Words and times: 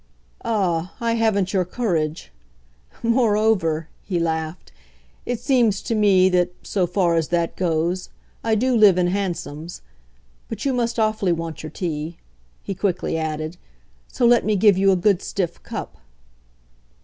"Ah, 0.43 0.95
I 0.99 1.13
haven't 1.13 1.53
your 1.53 1.63
courage. 1.63 2.31
Moreover," 3.03 3.87
he 4.03 4.17
laughed, 4.19 4.71
"it 5.27 5.39
seems 5.39 5.79
to 5.83 5.93
me 5.93 6.27
that, 6.29 6.49
so 6.65 6.87
far 6.87 7.13
as 7.13 7.27
that 7.27 7.55
goes, 7.55 8.09
I 8.43 8.55
do 8.55 8.75
live 8.75 8.97
in 8.97 9.05
hansoms. 9.05 9.83
But 10.49 10.65
you 10.65 10.73
must 10.73 10.97
awfully 10.97 11.31
want 11.33 11.61
your 11.61 11.69
tea," 11.69 12.17
he 12.63 12.73
quickly 12.73 13.15
added; 13.15 13.57
"so 14.07 14.25
let 14.25 14.43
me 14.43 14.55
give 14.55 14.75
you 14.75 14.91
a 14.91 14.95
good 14.95 15.21
stiff 15.21 15.61
cup." 15.61 15.97